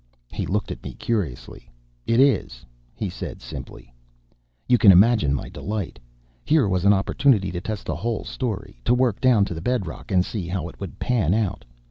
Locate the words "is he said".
2.19-3.39